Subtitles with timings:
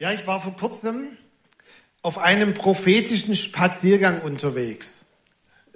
[0.00, 1.08] Ja, ich war vor kurzem
[2.00, 5.04] auf einem prophetischen Spaziergang unterwegs.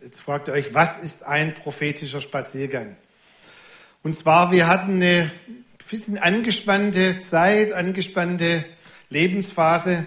[0.03, 2.97] Jetzt fragt ihr euch, was ist ein prophetischer Spaziergang?
[4.03, 5.31] Und zwar, wir hatten eine
[5.91, 8.65] bisschen angespannte Zeit, angespannte
[9.11, 10.07] Lebensphase.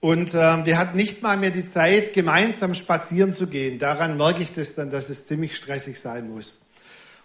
[0.00, 3.78] Und äh, wir hatten nicht mal mehr die Zeit, gemeinsam spazieren zu gehen.
[3.78, 6.58] Daran merke ich das dann, dass es ziemlich stressig sein muss.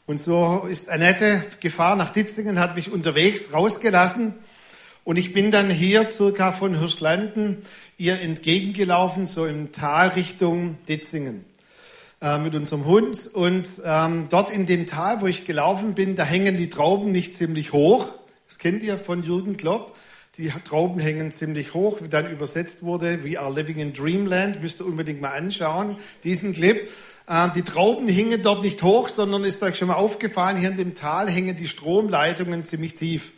[0.05, 4.34] Und so ist Annette gefahren nach Ditzingen, hat mich unterwegs rausgelassen
[5.06, 7.59] und ich bin dann hier circa von Hirschlanden
[7.96, 11.46] ihr entgegengelaufen, so im Tal Richtung Ditzingen
[12.23, 13.30] äh, mit unserem Hund.
[13.32, 17.36] Und ähm, dort in dem Tal, wo ich gelaufen bin, da hängen die Trauben nicht
[17.36, 18.08] ziemlich hoch.
[18.48, 19.96] Das kennt ihr von Jürgen Klopp.
[20.38, 24.60] Die Trauben hängen ziemlich hoch, wie dann übersetzt wurde, We are living in Dreamland.
[24.63, 26.90] Müsst ihr unbedingt mal anschauen, diesen Clip.
[27.27, 30.77] Äh, die Trauben hingen dort nicht hoch, sondern ist euch schon mal aufgefallen, hier in
[30.77, 33.34] dem Tal hängen die Stromleitungen ziemlich tief.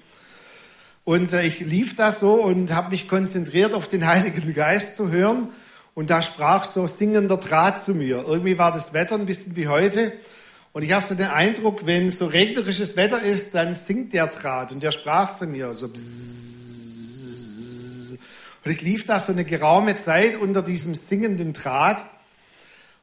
[1.08, 5.10] Und äh, ich lief da so und habe mich konzentriert auf den Heiligen Geist zu
[5.10, 5.48] hören.
[5.94, 8.26] Und da sprach so singender Draht zu mir.
[8.28, 10.12] Irgendwie war das Wetter ein bisschen wie heute.
[10.74, 14.74] Und ich habe so den Eindruck, wenn so regnerisches Wetter ist, dann singt der Draht.
[14.74, 16.08] Und der sprach zu mir so bzzz.
[18.66, 22.02] Und ich lief da so eine geraume Zeit unter diesem singenden Draht.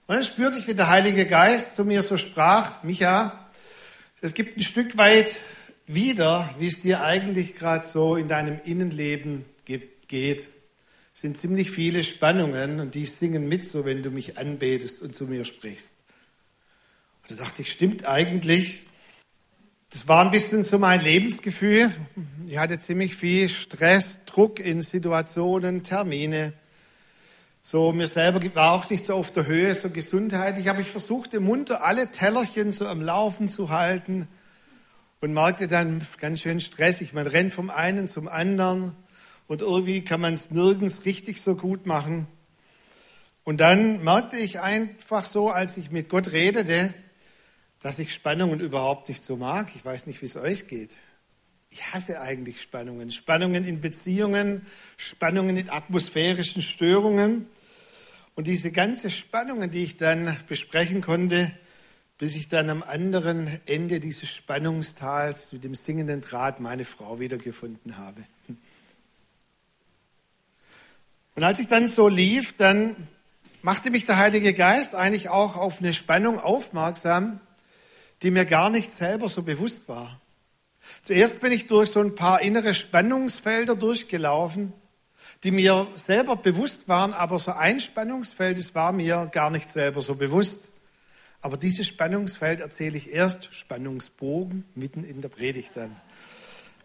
[0.08, 3.32] Und dann spürte ich, wie der Heilige Geist zu mir so sprach, Micha,
[4.20, 5.36] es gibt ein Stück weit
[5.86, 10.48] wieder, wie es dir eigentlich gerade so in deinem Innenleben geht.
[11.12, 15.14] Es sind ziemlich viele Spannungen und die singen mit, so wenn du mich anbetest und
[15.14, 15.90] zu mir sprichst.
[17.22, 18.82] Und da dachte ich, stimmt eigentlich.
[19.90, 21.90] Das war ein bisschen so mein Lebensgefühl.
[22.46, 26.52] Ich hatte ziemlich viel Stress, Druck in Situationen, Termine.
[27.62, 30.68] So, mir selber war auch nicht so auf der Höhe, so gesundheitlich.
[30.68, 34.28] Aber ich versuchte munter alle Tellerchen so am Laufen zu halten
[35.24, 37.14] und merkte dann ganz schön stressig.
[37.14, 38.94] Man rennt vom einen zum anderen
[39.46, 42.26] und irgendwie kann man es nirgends richtig so gut machen.
[43.42, 46.92] Und dann merkte ich einfach so, als ich mit Gott redete,
[47.80, 49.68] dass ich Spannungen überhaupt nicht so mag.
[49.74, 50.94] Ich weiß nicht, wie es euch geht.
[51.70, 53.10] Ich hasse eigentlich Spannungen.
[53.10, 54.60] Spannungen in Beziehungen,
[54.98, 57.46] Spannungen in atmosphärischen Störungen.
[58.34, 61.50] Und diese ganze Spannungen, die ich dann besprechen konnte,
[62.24, 67.98] bis ich dann am anderen Ende dieses Spannungstals mit dem singenden Draht meine Frau wiedergefunden
[67.98, 68.24] habe.
[71.34, 72.96] Und als ich dann so lief, dann
[73.60, 77.40] machte mich der Heilige Geist eigentlich auch auf eine Spannung aufmerksam,
[78.22, 80.18] die mir gar nicht selber so bewusst war.
[81.02, 84.72] Zuerst bin ich durch so ein paar innere Spannungsfelder durchgelaufen,
[85.42, 90.00] die mir selber bewusst waren, aber so ein Spannungsfeld, das war mir gar nicht selber
[90.00, 90.70] so bewusst.
[91.44, 95.94] Aber dieses Spannungsfeld erzähle ich erst, Spannungsbogen, mitten in der Predigt dann.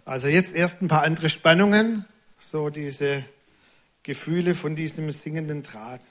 [0.04, 2.04] Also jetzt erst ein paar andere Spannungen,
[2.38, 3.24] so diese
[4.04, 6.02] Gefühle von diesem singenden Draht.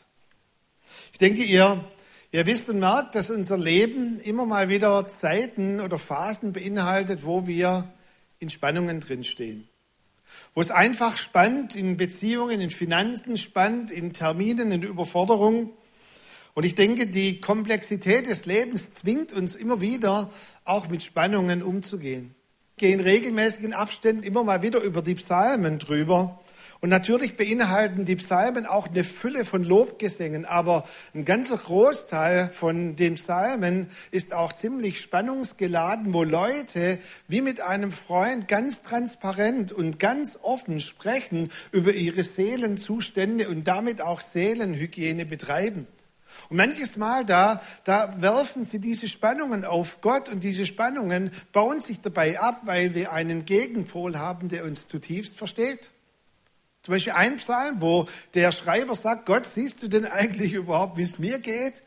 [1.12, 1.84] Ich denke, ihr,
[2.32, 7.46] ihr wisst und merkt, dass unser Leben immer mal wieder Zeiten oder Phasen beinhaltet, wo
[7.46, 7.86] wir
[8.38, 9.68] in Spannungen drinstehen.
[10.54, 15.68] Wo es einfach spannt in Beziehungen, in Finanzen spannt, in Terminen, in Überforderungen.
[16.58, 20.28] Und ich denke, die Komplexität des Lebens zwingt uns immer wieder,
[20.64, 22.34] auch mit Spannungen umzugehen.
[22.76, 26.40] Wir gehen regelmäßig in Abständen immer mal wieder über die Psalmen drüber.
[26.80, 32.96] Und natürlich beinhalten die Psalmen auch eine Fülle von Lobgesängen, aber ein ganzer Großteil von
[32.96, 36.98] den Psalmen ist auch ziemlich spannungsgeladen, wo Leute
[37.28, 44.00] wie mit einem Freund ganz transparent und ganz offen sprechen über ihre Seelenzustände und damit
[44.00, 45.86] auch Seelenhygiene betreiben.
[46.50, 51.80] Und manches Mal da, da werfen sie diese Spannungen auf Gott und diese Spannungen bauen
[51.80, 55.90] sich dabei ab, weil wir einen Gegenpol haben, der uns zutiefst versteht.
[56.82, 61.02] Zum Beispiel ein Psalm, wo der Schreiber sagt, Gott, siehst du denn eigentlich überhaupt, wie
[61.02, 61.82] es mir geht?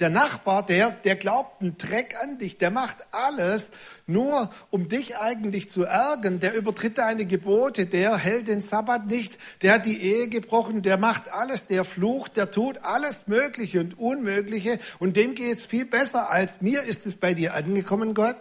[0.00, 3.68] Der Nachbar, der, der glaubt einen Dreck an dich, der macht alles
[4.06, 6.40] nur, um dich eigentlich zu ärgern.
[6.40, 10.96] Der übertritt deine Gebote, der hält den Sabbat nicht, der hat die Ehe gebrochen, der
[10.96, 15.84] macht alles, der flucht, der tut alles Mögliche und Unmögliche und dem geht es viel
[15.84, 16.82] besser als mir.
[16.82, 18.36] Ist es bei dir angekommen, Gott?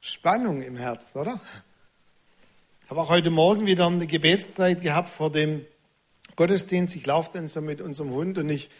[0.00, 1.40] Spannung im Herz, oder?
[2.84, 5.64] Ich habe auch heute Morgen wieder eine Gebetszeit gehabt vor dem
[6.36, 6.94] Gottesdienst.
[6.96, 8.70] Ich laufe dann so mit unserem Hund und ich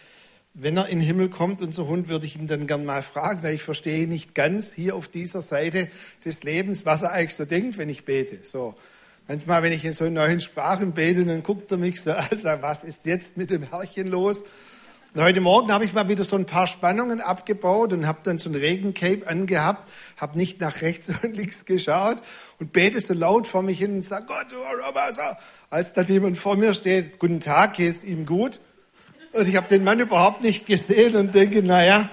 [0.59, 3.43] wenn er in den Himmel kommt, unser Hund, würde ich ihn dann gern mal fragen,
[3.43, 5.89] weil ich verstehe nicht ganz hier auf dieser Seite
[6.25, 8.39] des Lebens, was er eigentlich so denkt, wenn ich bete.
[8.43, 8.75] So.
[9.29, 12.85] Manchmal, wenn ich in so neuen Sprachen bete, dann guckt er mich so, also was
[12.85, 14.45] ist jetzt mit dem Herrchen los?
[15.15, 18.39] Und heute Morgen habe ich mal wieder so ein paar Spannungen abgebaut und habe dann
[18.39, 22.19] so ein Regencape angehabt, habe nicht nach rechts und links geschaut
[22.61, 25.37] und bete so laut vor mich hin und sage, Gott, du Wasser.
[25.69, 28.59] Als da jemand vor mir steht, guten Tag, geht's ihm gut?
[29.37, 32.09] Und ich habe den Mann überhaupt nicht gesehen und denke, naja,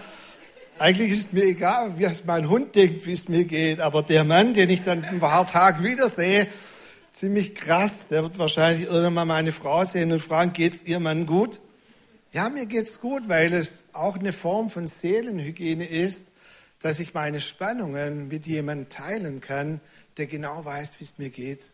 [0.78, 3.80] eigentlich ist mir egal, wie es mein Hund denkt, wie es mir geht.
[3.80, 6.48] Aber der Mann, den ich dann ein paar Tage wiedersehe,
[7.14, 11.26] ziemlich krass, der wird wahrscheinlich irgendwann mal meine Frau sehen und fragen, geht's ihr Mann
[11.26, 11.62] gut?
[12.34, 16.26] Ja, mir geht's gut, weil es auch eine Form von Seelenhygiene ist,
[16.82, 19.80] dass ich meine Spannungen mit jemandem teilen kann,
[20.18, 21.68] der genau weiß, wie es mir geht.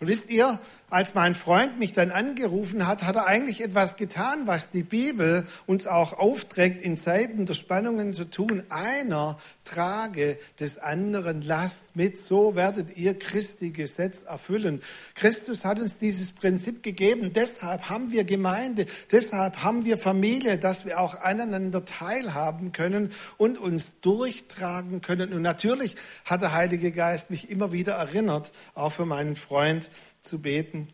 [0.00, 0.58] Und wisst ihr,
[0.90, 5.46] als mein Freund mich dann angerufen hat, hat er eigentlich etwas getan, was die Bibel
[5.66, 8.62] uns auch aufträgt, in Zeiten der Spannungen zu tun.
[8.68, 14.82] Einer trage des anderen Last mit, so werdet ihr Christi Gesetz erfüllen.
[15.14, 20.84] Christus hat uns dieses Prinzip gegeben, deshalb haben wir Gemeinde, deshalb haben wir Familie, dass
[20.84, 25.32] wir auch aneinander teilhaben können und uns durchtragen können.
[25.32, 29.90] Und natürlich hat der Heilige Geist mich immer wieder erinnert, auch für meinen Freund,
[30.22, 30.88] zu beten.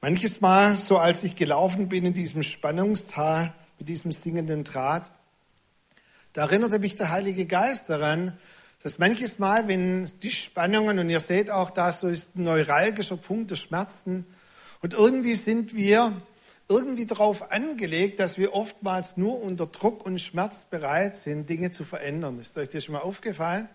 [0.00, 5.12] Manches Mal, so als ich gelaufen bin in diesem Spannungstal mit diesem singenden Draht,
[6.32, 8.36] da erinnerte mich der Heilige Geist daran,
[8.82, 13.16] dass manches Mal, wenn die Spannungen, und ihr seht auch, da so ist ein neuralgischer
[13.16, 14.26] Punkt der Schmerzen,
[14.80, 16.12] und irgendwie sind wir
[16.68, 21.84] irgendwie darauf angelegt, dass wir oftmals nur unter Druck und Schmerz bereit sind, Dinge zu
[21.84, 22.40] verändern.
[22.40, 23.68] Ist euch das schon mal aufgefallen?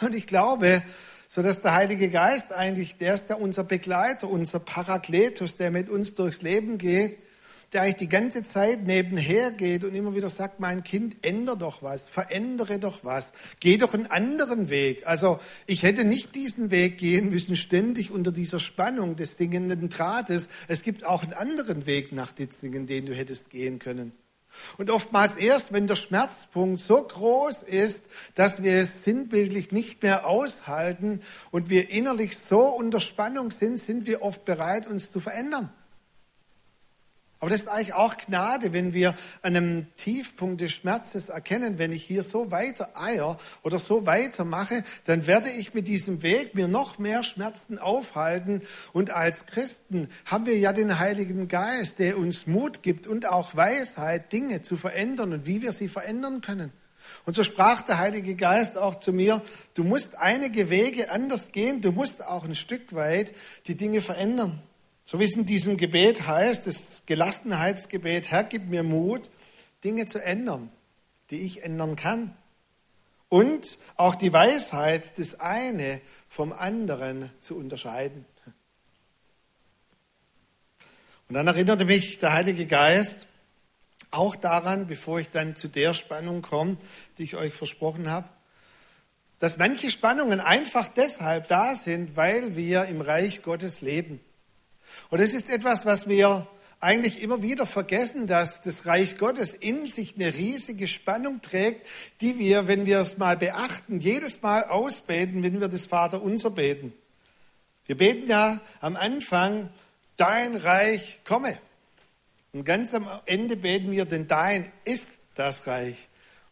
[0.00, 0.82] Und ich glaube,
[1.28, 5.88] so dass der Heilige Geist eigentlich, der ist ja unser Begleiter, unser Parakletus, der mit
[5.88, 7.18] uns durchs Leben geht,
[7.72, 11.82] der eigentlich die ganze Zeit nebenher geht und immer wieder sagt, mein Kind, ändere doch
[11.82, 15.06] was, verändere doch was, geh doch einen anderen Weg.
[15.06, 20.48] Also ich hätte nicht diesen Weg gehen müssen, ständig unter dieser Spannung des singenden Drahtes.
[20.68, 24.12] Es gibt auch einen anderen Weg nach Ditzingen, den du hättest gehen können.
[24.76, 28.04] Und oftmals erst, wenn der Schmerzpunkt so groß ist,
[28.34, 31.20] dass wir es sinnbildlich nicht mehr aushalten
[31.50, 35.70] und wir innerlich so unter Spannung sind, sind wir oft bereit, uns zu verändern.
[37.42, 41.90] Aber das ist eigentlich auch Gnade, wenn wir an einem Tiefpunkt des Schmerzes erkennen, wenn
[41.90, 46.68] ich hier so weiter eier oder so weitermache, dann werde ich mit diesem Weg mir
[46.68, 48.62] noch mehr Schmerzen aufhalten.
[48.92, 53.56] Und als Christen haben wir ja den Heiligen Geist, der uns Mut gibt und auch
[53.56, 56.70] Weisheit, Dinge zu verändern und wie wir sie verändern können.
[57.24, 59.42] Und so sprach der Heilige Geist auch zu mir,
[59.74, 63.34] du musst einige Wege anders gehen, du musst auch ein Stück weit
[63.66, 64.62] die Dinge verändern.
[65.04, 69.30] So wie es in diesem Gebet heißt, das Gelassenheitsgebet, Herr, gib mir Mut,
[69.84, 70.70] Dinge zu ändern,
[71.30, 72.36] die ich ändern kann.
[73.28, 78.26] Und auch die Weisheit, das eine vom anderen zu unterscheiden.
[81.28, 83.26] Und dann erinnerte mich der Heilige Geist
[84.10, 86.76] auch daran, bevor ich dann zu der Spannung komme,
[87.16, 88.28] die ich euch versprochen habe,
[89.38, 94.20] dass manche Spannungen einfach deshalb da sind, weil wir im Reich Gottes leben.
[95.12, 96.46] Und es ist etwas, was wir
[96.80, 101.86] eigentlich immer wieder vergessen, dass das Reich Gottes in sich eine riesige Spannung trägt,
[102.22, 106.94] die wir, wenn wir es mal beachten, jedes Mal ausbeten, wenn wir das Vaterunser beten.
[107.84, 109.68] Wir beten ja am Anfang,
[110.16, 111.58] dein Reich komme.
[112.54, 116.08] Und ganz am Ende beten wir, denn dein ist das Reich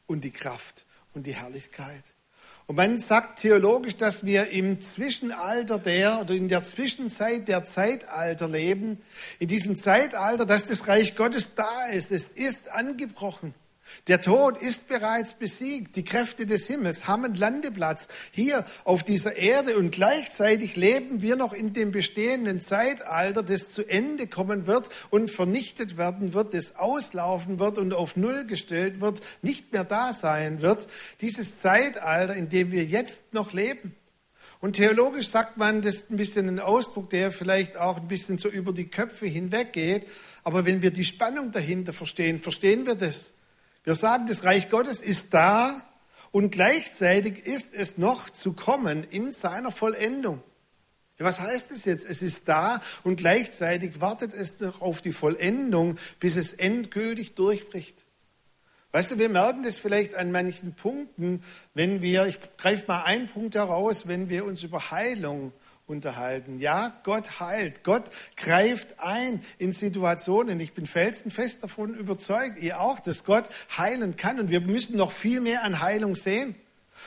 [0.06, 0.84] und die Kraft
[1.14, 2.12] und die Herrlichkeit.
[2.70, 8.46] Und man sagt theologisch, dass wir im Zwischenalter der oder in der Zwischenzeit der Zeitalter
[8.46, 8.98] leben.
[9.40, 12.12] In diesem Zeitalter, dass das Reich Gottes da ist.
[12.12, 13.54] Es ist angebrochen.
[14.06, 15.96] Der Tod ist bereits besiegt.
[15.96, 21.36] Die Kräfte des Himmels haben einen Landeplatz hier auf dieser Erde und gleichzeitig leben wir
[21.36, 26.76] noch in dem bestehenden Zeitalter, das zu Ende kommen wird und vernichtet werden wird, das
[26.76, 30.88] auslaufen wird und auf Null gestellt wird, nicht mehr da sein wird.
[31.20, 33.94] Dieses Zeitalter, in dem wir jetzt noch leben.
[34.60, 38.36] Und theologisch sagt man, das ist ein bisschen ein Ausdruck, der vielleicht auch ein bisschen
[38.36, 40.06] so über die Köpfe hinweggeht.
[40.44, 43.30] Aber wenn wir die Spannung dahinter verstehen, verstehen wir das.
[43.84, 45.80] Wir sagen, das Reich Gottes ist da
[46.32, 50.42] und gleichzeitig ist es noch zu kommen in seiner Vollendung.
[51.18, 52.04] Ja, was heißt es jetzt?
[52.04, 58.06] Es ist da und gleichzeitig wartet es noch auf die Vollendung, bis es endgültig durchbricht.
[58.92, 61.42] Weißt du, wir merken das vielleicht an manchen Punkten,
[61.74, 65.52] wenn wir, ich greife mal einen Punkt heraus, wenn wir uns über Heilung
[65.90, 66.58] unterhalten.
[66.58, 67.84] Ja, Gott heilt.
[67.84, 68.04] Gott
[68.36, 70.60] greift ein in Situationen.
[70.60, 74.40] Ich bin felsenfest davon überzeugt, ihr auch, dass Gott heilen kann.
[74.40, 76.54] Und wir müssen noch viel mehr an Heilung sehen.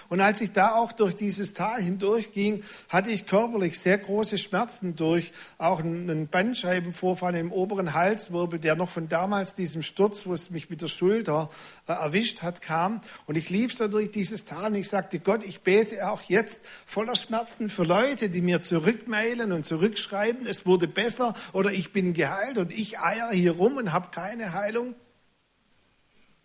[0.09, 4.95] Und als ich da auch durch dieses Tal hindurchging, hatte ich körperlich sehr große Schmerzen
[4.95, 10.49] durch auch einen Bandscheibenvorfall im oberen Halswirbel, der noch von damals diesem Sturz, wo es
[10.49, 11.49] mich mit der Schulter
[11.87, 13.01] äh, erwischt hat, kam.
[13.25, 16.61] Und ich lief so durch dieses Tal und ich sagte, Gott, ich bete auch jetzt
[16.85, 22.13] voller Schmerzen für Leute, die mir zurückmailen und zurückschreiben, es wurde besser oder ich bin
[22.13, 24.95] geheilt und ich eier hier rum und habe keine Heilung.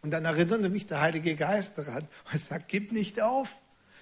[0.03, 3.57] Und dann erinnerte mich der Heilige Geist daran und sagt, gib nicht auf.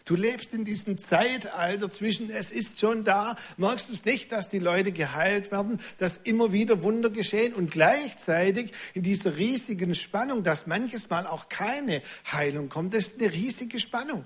[0.05, 4.49] Du lebst in diesem Zeitalter zwischen, es ist schon da, merkst du es nicht, dass
[4.49, 10.45] die Leute geheilt werden, dass immer wieder Wunder geschehen und gleichzeitig in dieser riesigen Spannung,
[10.45, 14.25] dass manches Mal auch keine Heilung kommt, das ist eine riesige Spannung.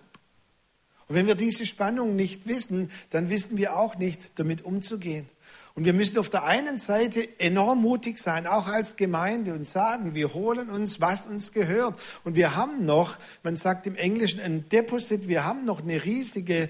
[1.09, 5.27] Und wenn wir diese Spannung nicht wissen, dann wissen wir auch nicht, damit umzugehen.
[5.75, 10.15] Und wir müssen auf der einen Seite enorm mutig sein, auch als Gemeinde, und sagen,
[10.15, 11.99] wir holen uns, was uns gehört.
[12.25, 16.69] Und wir haben noch, man sagt im Englischen ein Deposit, wir haben noch eine riesige,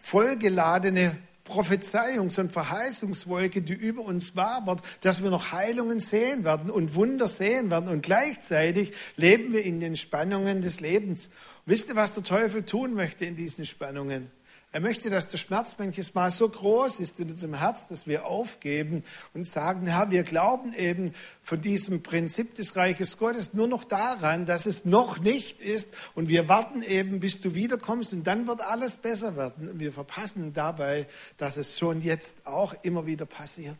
[0.00, 6.94] vollgeladene Prophezeiungs- und Verheißungswolke, die über uns wabert, dass wir noch Heilungen sehen werden und
[6.94, 7.88] Wunder sehen werden.
[7.88, 11.28] Und gleichzeitig leben wir in den Spannungen des Lebens.
[11.66, 14.30] Wisst ihr, was der Teufel tun möchte in diesen Spannungen?
[14.74, 18.26] Er möchte, dass der Schmerz manches Mal so groß ist in unserem Herz, dass wir
[18.26, 21.12] aufgeben und sagen, Herr, wir glauben eben
[21.44, 26.28] von diesem Prinzip des Reiches Gottes nur noch daran, dass es noch nicht ist und
[26.28, 29.68] wir warten eben, bis du wiederkommst und dann wird alles besser werden.
[29.68, 33.78] Und wir verpassen dabei, dass es schon jetzt auch immer wieder passiert.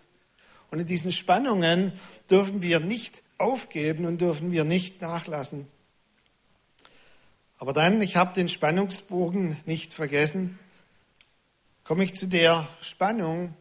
[0.71, 1.93] Und in diesen Spannungen
[2.31, 5.67] dürfen wir nicht aufgeben und dürfen wir nicht nachlassen.
[7.59, 10.57] Aber dann, ich habe den Spannungsbogen nicht vergessen
[11.85, 13.55] komme ich zu der Spannung,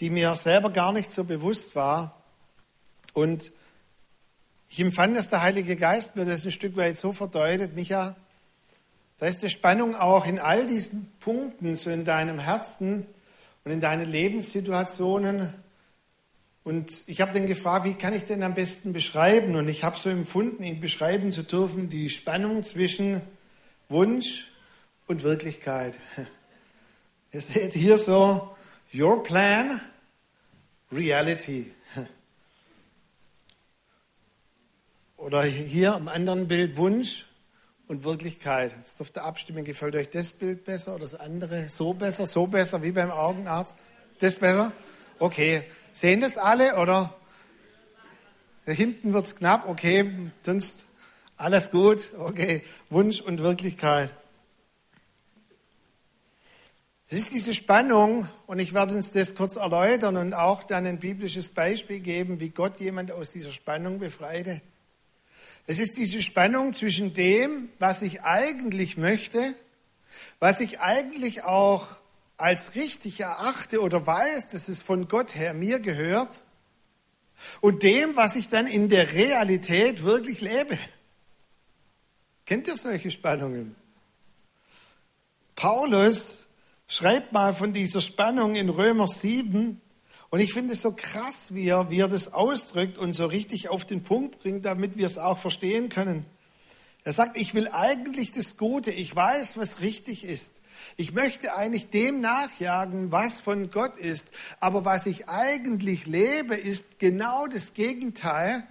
[0.00, 2.22] die mir selber gar nicht so bewusst war.
[3.14, 3.50] Und
[4.68, 8.14] ich empfand, dass der Heilige Geist mir das ein Stück weit so verdeutet, Micha,
[9.18, 13.06] da ist die Spannung auch in all diesen Punkten, so in deinem Herzen
[13.64, 15.54] und in deinen Lebenssituationen.
[16.64, 19.54] Und ich habe dann gefragt, wie kann ich denn am besten beschreiben?
[19.54, 23.22] Und ich habe so empfunden, ihn beschreiben zu dürfen, die Spannung zwischen
[23.88, 24.50] Wunsch
[25.06, 25.98] und Wirklichkeit.
[27.34, 28.56] Ihr seht hier so,
[28.94, 29.80] your plan,
[30.92, 31.72] reality.
[35.16, 37.26] Oder hier am anderen Bild Wunsch
[37.88, 38.72] und Wirklichkeit.
[38.76, 41.68] Jetzt dürft ihr abstimmen, gefällt euch das Bild besser oder das andere?
[41.68, 43.74] So besser, so besser, wie beim Augenarzt?
[44.20, 44.70] Das besser?
[45.18, 45.64] Okay.
[45.92, 47.12] Sehen das alle oder?
[48.64, 50.86] Da hinten wird es knapp, okay, sonst
[51.36, 52.62] alles gut, okay.
[52.90, 54.12] Wunsch und Wirklichkeit.
[57.08, 60.98] Es ist diese Spannung, und ich werde uns das kurz erläutern und auch dann ein
[60.98, 64.62] biblisches Beispiel geben, wie Gott jemand aus dieser Spannung befreite.
[65.66, 69.54] Es ist diese Spannung zwischen dem, was ich eigentlich möchte,
[70.40, 71.86] was ich eigentlich auch
[72.36, 76.44] als richtig erachte oder weiß, dass es von Gott her mir gehört,
[77.60, 80.78] und dem, was ich dann in der Realität wirklich lebe.
[82.46, 83.74] Kennt ihr solche Spannungen?
[85.56, 86.43] Paulus
[86.86, 89.80] schreibt mal von dieser Spannung in Römer 7.
[90.30, 93.68] Und ich finde es so krass, wie er, wie er das ausdrückt und so richtig
[93.68, 96.26] auf den Punkt bringt, damit wir es auch verstehen können.
[97.04, 100.60] Er sagt, ich will eigentlich das Gute, ich weiß, was richtig ist.
[100.96, 104.28] Ich möchte eigentlich dem nachjagen, was von Gott ist.
[104.60, 108.62] Aber was ich eigentlich lebe, ist genau das Gegenteil.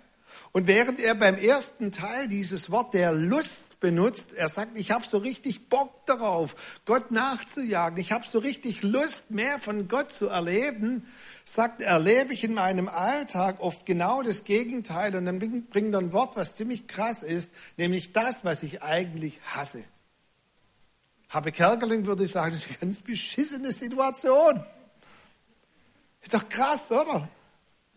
[0.51, 4.33] Und während er beim ersten Teil dieses Wort der Lust benutzt.
[4.33, 7.99] Er sagt, ich habe so richtig Bock darauf, Gott nachzujagen.
[7.99, 11.05] Ich habe so richtig Lust, mehr von Gott zu erleben.
[11.43, 15.13] Sagt, erlebe ich in meinem Alltag oft genau das Gegenteil.
[15.17, 19.41] Und dann bringt er ein Wort, was ziemlich krass ist, nämlich das, was ich eigentlich
[19.43, 19.83] hasse.
[21.27, 24.63] Habe Kerkeling würde ich sagen, das ist eine ganz beschissene Situation.
[26.21, 27.27] Ist doch krass, oder?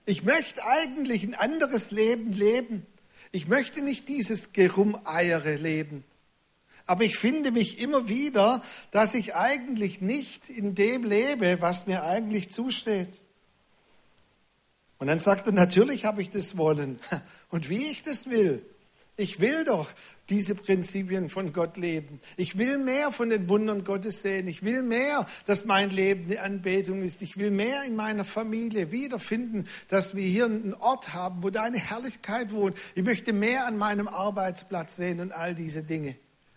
[0.05, 2.85] Ich möchte eigentlich ein anderes Leben leben.
[3.33, 6.05] Ich möchte nicht dieses Gerumeiere leben.
[6.87, 12.05] Aber ich finde mich immer wieder, dass ich eigentlich nicht in dem lebe, was mir
[12.05, 13.21] eigentlich zusteht.
[14.99, 16.99] Und dann sagt er, natürlich habe ich das Wollen.
[17.51, 18.65] Und wie ich das will.
[19.19, 19.89] Ich will doch
[20.29, 22.21] diese Prinzipien von Gott leben.
[22.37, 24.47] Ich will mehr von den Wundern Gottes sehen.
[24.47, 27.23] Ich will mehr, dass mein Leben eine Anbetung ist.
[27.23, 31.79] Ich will mehr in meiner Familie wiederfinden, dass wir hier einen Ort haben, wo deine
[31.79, 32.77] Herrlichkeit wohnt.
[32.95, 36.15] Ich möchte mehr an meinem Arbeitsplatz sehen und all diese Dinge.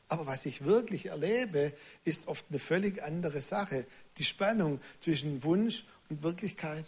[0.10, 1.72] Aber was ich wirklich erlebe,
[2.04, 3.86] ist oft eine völlig andere Sache.
[4.18, 6.86] Die Spannung zwischen Wunsch und Wirklichkeit.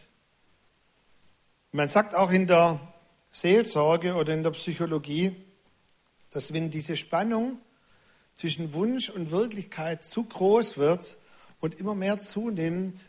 [1.71, 2.77] Man sagt auch in der
[3.31, 5.33] Seelsorge oder in der Psychologie,
[6.31, 7.59] dass wenn diese Spannung
[8.35, 11.17] zwischen Wunsch und Wirklichkeit zu groß wird
[11.59, 12.99] und immer mehr zunimmt,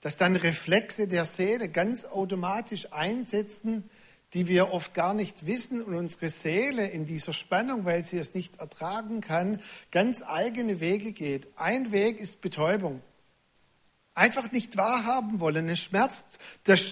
[0.00, 3.84] dass dann Reflexe der Seele ganz automatisch einsetzen,
[4.32, 8.32] die wir oft gar nicht wissen und unsere Seele in dieser Spannung, weil sie es
[8.32, 9.60] nicht ertragen kann,
[9.90, 11.48] ganz eigene Wege geht.
[11.56, 13.02] Ein Weg ist Betäubung.
[14.20, 15.66] Einfach nicht wahrhaben wollen.
[15.70, 16.26] Es schmerzt.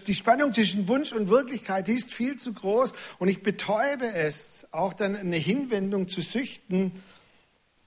[0.07, 4.67] Die Spannung zwischen Wunsch und Wirklichkeit ist viel zu groß und ich betäube es.
[4.71, 6.91] Auch dann eine Hinwendung zu Süchten.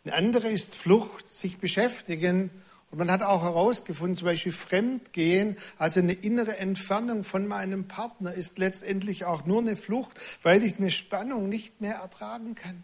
[0.06, 2.52] Eine andere ist Flucht, sich beschäftigen
[2.92, 8.36] und man hat auch herausgefunden, zum Beispiel Fremdgehen, also eine innere Entfernung von meinem Partner,
[8.36, 12.84] ist letztendlich auch nur eine Flucht, weil ich eine Spannung nicht mehr ertragen kann.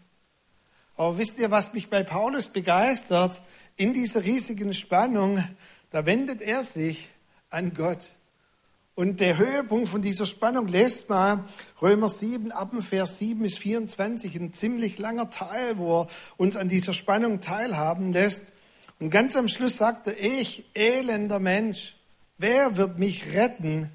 [0.96, 3.42] Aber wisst ihr, was mich bei Paulus begeistert?
[3.76, 5.44] In dieser riesigen Spannung,
[5.90, 7.08] da wendet er sich
[7.50, 8.10] an Gott.
[8.94, 11.44] Und der Höhepunkt von dieser Spannung, lest mal
[11.80, 16.56] Römer 7, ab dem Vers 7 bis 24, ein ziemlich langer Teil, wo er uns
[16.56, 18.42] an dieser Spannung teilhaben lässt.
[18.98, 21.94] Und ganz am Schluss sagte ich, elender Mensch,
[22.38, 23.88] wer wird mich retten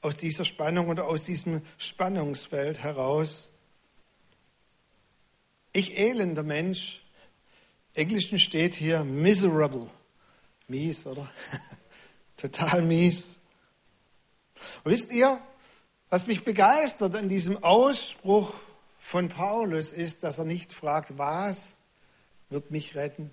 [0.00, 3.50] aus dieser Spannung oder aus diesem Spannungsfeld heraus?
[5.74, 7.02] Ich elender Mensch,
[7.94, 9.90] Englischen steht hier miserable,
[10.68, 11.28] mies, oder?
[12.36, 13.38] Total mies.
[14.84, 15.38] Und wisst ihr,
[16.10, 18.54] was mich begeistert an diesem Ausspruch
[18.98, 21.78] von Paulus ist, dass er nicht fragt, was
[22.50, 23.30] wird mich retten?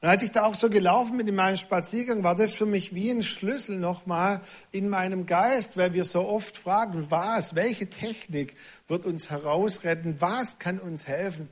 [0.00, 2.94] Und als ich da auch so gelaufen bin in meinem Spaziergang, war das für mich
[2.94, 4.40] wie ein Schlüssel nochmal
[4.70, 8.54] in meinem Geist, weil wir so oft fragen, was, welche Technik
[8.86, 11.48] wird uns herausretten, was kann uns helfen?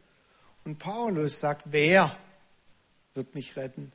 [0.64, 2.16] Und Paulus sagt, wer
[3.14, 3.92] wird mich retten?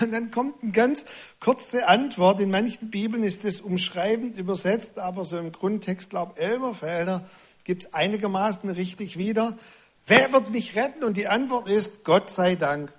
[0.00, 1.04] Und dann kommt eine ganz
[1.40, 2.40] kurze Antwort.
[2.40, 7.28] In manchen Bibeln ist das umschreibend übersetzt, aber so im Grundtext, glaube Elberfelder,
[7.64, 9.56] gibt es einigermaßen richtig wieder.
[10.06, 11.04] Wer wird mich retten?
[11.04, 12.92] Und die Antwort ist, Gott sei Dank.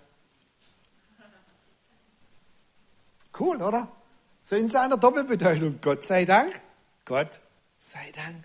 [3.39, 3.88] Cool, oder?
[4.44, 5.80] So in seiner Doppelbedeutung.
[5.82, 6.60] Gott sei Dank.
[7.06, 7.39] Gott
[7.80, 8.44] sei Dank.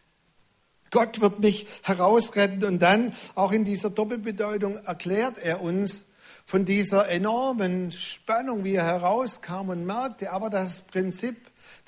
[0.90, 2.62] Gott wird mich herausretten.
[2.64, 6.06] Und dann auch in dieser Doppelbedeutung erklärt er uns
[6.44, 11.37] von dieser enormen Spannung, wie er herauskam und merkte, aber das Prinzip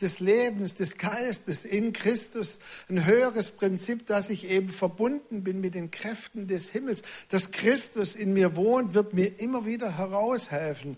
[0.00, 2.58] des Lebens, des Geistes in Christus,
[2.88, 8.14] ein höheres Prinzip, dass ich eben verbunden bin mit den Kräften des Himmels, dass Christus
[8.14, 10.96] in mir wohnt, wird mir immer wieder heraushelfen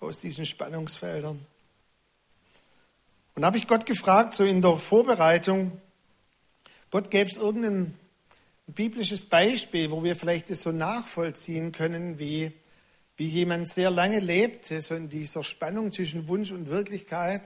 [0.00, 1.38] aus diesen Spannungsfeldern.
[3.34, 5.72] Und habe ich Gott gefragt, so in der Vorbereitung,
[6.90, 7.94] Gott gäbe es irgendein
[8.66, 12.52] biblisches Beispiel, wo wir vielleicht das so nachvollziehen können, wie,
[13.18, 17.42] wie jemand sehr lange lebte, so in dieser Spannung zwischen Wunsch und Wirklichkeit.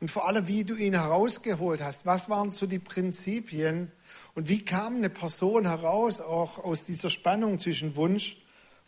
[0.00, 2.06] Und vor allem, wie du ihn herausgeholt hast.
[2.06, 3.90] Was waren so die Prinzipien?
[4.34, 8.38] Und wie kam eine Person heraus, auch aus dieser Spannung zwischen Wunsch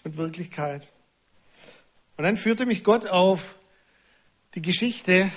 [0.04, 0.92] und Wirklichkeit?
[2.16, 3.56] Und dann führte mich Gott auf
[4.54, 5.28] die Geschichte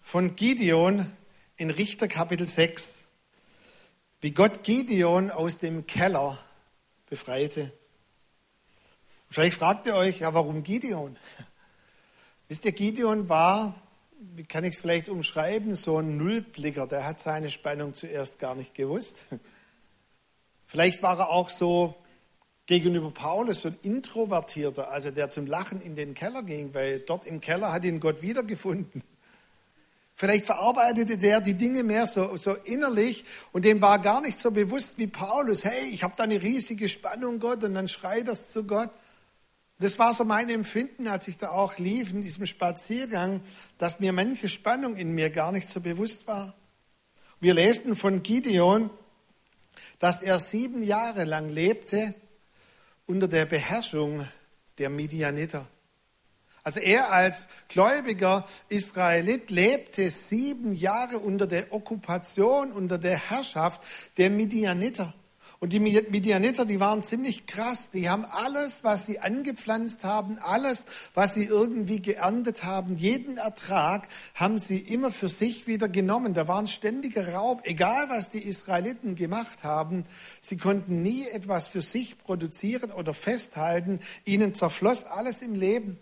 [0.00, 1.10] von Gideon
[1.58, 3.04] in Richter Kapitel 6,
[4.22, 6.38] wie Gott Gideon aus dem Keller
[7.10, 7.70] befreite.
[9.28, 11.16] Vielleicht fragt ihr euch, ja, warum Gideon?
[12.48, 13.74] Wisst ihr, Gideon war,
[14.34, 18.54] wie kann ich es vielleicht umschreiben, so ein Nullblicker, der hat seine Spannung zuerst gar
[18.54, 19.16] nicht gewusst.
[20.66, 21.94] Vielleicht war er auch so
[22.66, 27.26] gegenüber Paulus so ein Introvertierter, also der zum Lachen in den Keller ging, weil dort
[27.26, 29.02] im Keller hat ihn Gott wiedergefunden.
[30.14, 34.50] Vielleicht verarbeitete der die Dinge mehr so, so innerlich und dem war gar nicht so
[34.50, 38.50] bewusst wie Paulus, hey, ich habe da eine riesige Spannung, Gott, und dann schreit das
[38.50, 38.90] zu Gott.
[39.78, 43.42] Das war so mein Empfinden, als ich da auch lief in diesem Spaziergang,
[43.76, 46.54] dass mir manche Spannung in mir gar nicht so bewusst war.
[47.40, 48.88] Wir lesen von Gideon,
[49.98, 52.14] dass er sieben Jahre lang lebte
[53.04, 54.26] unter der Beherrschung
[54.78, 55.66] der Midianiter.
[56.62, 63.82] Also er als gläubiger Israelit lebte sieben Jahre unter der Okkupation, unter der Herrschaft
[64.16, 65.14] der Midianiter.
[65.58, 67.90] Und die Midianiter, die waren ziemlich krass.
[67.90, 74.06] Die haben alles, was sie angepflanzt haben, alles, was sie irgendwie geerntet haben, jeden Ertrag
[74.34, 76.34] haben sie immer für sich wieder genommen.
[76.34, 77.62] Da war ein ständiger Raub.
[77.64, 80.04] Egal, was die Israeliten gemacht haben,
[80.40, 84.00] sie konnten nie etwas für sich produzieren oder festhalten.
[84.24, 85.98] Ihnen zerfloss alles im Leben.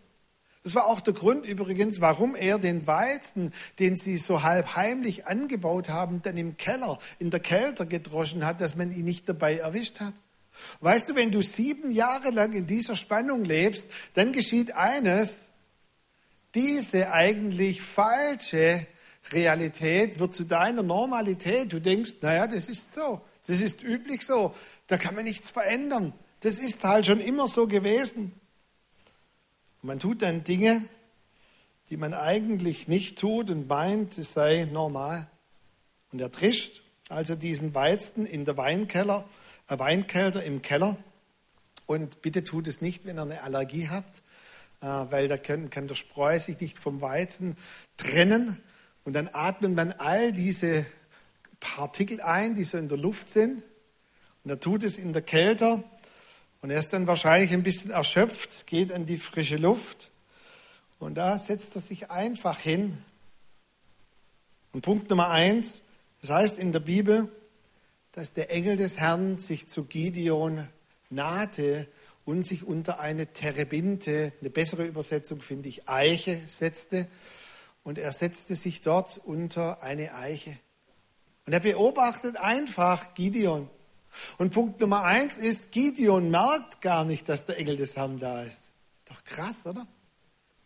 [0.65, 5.27] Das war auch der Grund übrigens, warum er den Weizen, den sie so halb heimlich
[5.27, 9.59] angebaut haben, dann im Keller, in der Kälte gedroschen hat, dass man ihn nicht dabei
[9.59, 10.15] erwischt hat.
[10.81, 15.41] Weißt du, wenn du sieben Jahre lang in dieser Spannung lebst, dann geschieht eines,
[16.55, 18.87] diese eigentlich falsche
[19.33, 21.75] Realität wird zu deiner Normalität.
[21.75, 24.55] Du denkst, naja, das ist so, das ist üblich so,
[24.87, 26.15] da kann man nichts verändern.
[26.41, 28.33] Das ist halt schon immer so gewesen.
[29.85, 30.83] Und man tut dann Dinge,
[31.91, 35.27] die man eigentlich nicht tut und meint, es sei normal.
[36.11, 39.29] Und er trischt also diesen Weizen in der Weinkeller,
[39.69, 40.97] äh Weinkelter im Keller.
[41.85, 44.23] Und bitte tut es nicht, wenn ihr eine Allergie habt,
[44.81, 47.55] äh, weil da kann, kann der Spreu sich nicht vom Weizen
[47.99, 48.59] trennen.
[49.05, 50.87] Und dann atmet man all diese
[51.61, 53.63] Partikel ein, die so in der Luft sind.
[54.45, 55.85] Und er tut es in der Kälte.
[56.65, 60.11] Und er ist dann wahrscheinlich ein bisschen erschöpft, geht an die frische Luft.
[60.99, 62.97] Und da setzt er sich einfach hin.
[64.73, 65.83] Und Punkt Nummer eins,
[66.23, 67.29] das heißt in der Bibel,
[68.13, 70.67] dass der Engel des Herrn sich zu Gideon
[71.11, 71.87] nahte
[72.25, 77.07] und sich unter eine Terebinte, eine bessere Übersetzung finde ich, Eiche setzte.
[77.83, 80.57] Und er setzte sich dort unter eine Eiche.
[81.45, 83.69] Und er beobachtet einfach Gideon.
[84.39, 88.43] Und Punkt Nummer eins ist, Gideon merkt gar nicht, dass der Engel des Herrn da
[88.43, 88.63] ist.
[89.07, 89.87] Doch krass, oder?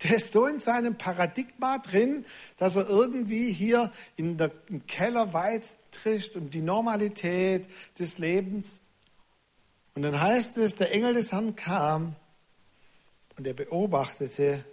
[0.02, 2.24] Der ist so in seinem Paradigma drin,
[2.56, 8.80] dass er irgendwie hier in der, im Keller weit trischt um die Normalität des Lebens.
[9.94, 12.14] Und dann heißt es, der Engel des Herrn kam
[13.37, 14.64] und er beobachtete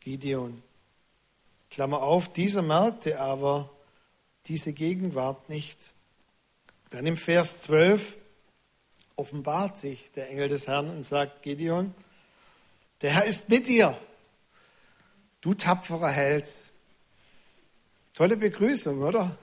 [0.00, 0.62] Gideon.
[1.70, 3.70] Klammer auf, dieser merkte aber
[4.46, 5.93] diese Gegenwart nicht.
[6.94, 8.16] Dann im Vers 12
[9.16, 11.92] offenbart sich der Engel des Herrn und sagt Gideon,
[13.02, 13.98] der Herr ist mit dir
[15.40, 16.52] Du tapferer Held.
[18.12, 19.36] Tolle Begrüßung, oder?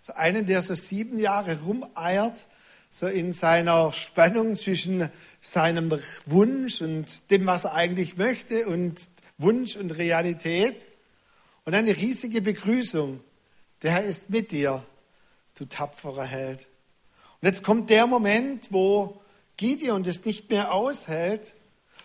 [0.00, 2.48] So einen, der so sieben Jahre rumeiert,
[2.90, 5.08] so in seiner Spannung zwischen
[5.40, 10.84] seinem Wunsch und dem, was er eigentlich möchte und Wunsch und Realität.
[11.64, 13.20] Und eine riesige Begrüßung.
[13.82, 14.84] Der Herr ist mit dir,
[15.54, 16.66] du tapferer Held.
[17.42, 19.20] Und jetzt kommt der Moment, wo
[19.56, 21.56] Gideon das nicht mehr aushält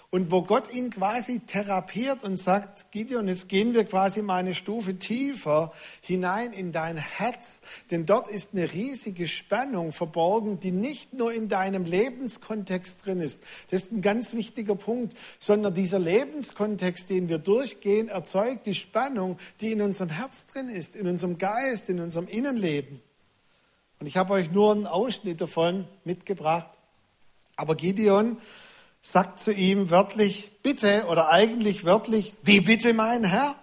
[0.09, 4.55] und wo Gott ihn quasi therapiert und sagt, Gideon, jetzt gehen wir quasi mal eine
[4.55, 5.71] Stufe tiefer
[6.01, 11.49] hinein in dein Herz, denn dort ist eine riesige Spannung verborgen, die nicht nur in
[11.49, 13.43] deinem Lebenskontext drin ist.
[13.69, 19.37] Das ist ein ganz wichtiger Punkt, sondern dieser Lebenskontext, den wir durchgehen, erzeugt die Spannung,
[19.61, 23.03] die in unserem Herz drin ist, in unserem Geist, in unserem Innenleben.
[23.99, 26.69] Und ich habe euch nur einen Ausschnitt davon mitgebracht.
[27.55, 28.37] Aber Gideon,
[29.01, 33.55] sagt zu ihm wörtlich, bitte oder eigentlich wörtlich, wie bitte mein Herr?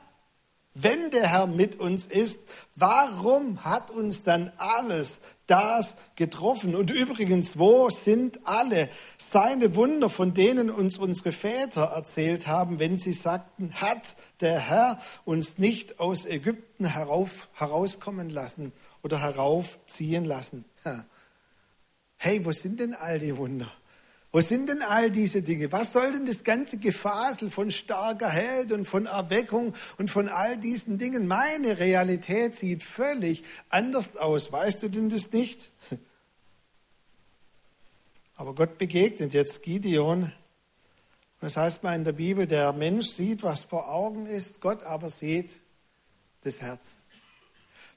[0.76, 2.40] Wenn der Herr mit uns ist,
[2.74, 6.74] warum hat uns dann alles das getroffen?
[6.74, 12.98] Und übrigens, wo sind alle seine Wunder, von denen uns unsere Väter erzählt haben, wenn
[12.98, 18.72] sie sagten, hat der Herr uns nicht aus Ägypten herauf, herauskommen lassen
[19.04, 20.64] oder heraufziehen lassen?
[22.16, 23.70] Hey, wo sind denn all die Wunder?
[24.32, 25.70] Wo sind denn all diese Dinge?
[25.70, 30.56] Was soll denn das ganze Gefasel von starker Held und von Erweckung und von all
[30.56, 31.28] diesen Dingen?
[31.28, 34.50] Meine Realität sieht völlig anders aus.
[34.50, 35.70] Weißt du denn das nicht?
[38.34, 40.24] Aber Gott begegnet jetzt Gideon.
[40.24, 40.32] Und
[41.40, 45.10] das heißt mal in der Bibel, der Mensch sieht, was vor Augen ist, Gott aber
[45.10, 45.60] sieht
[46.40, 46.90] das Herz.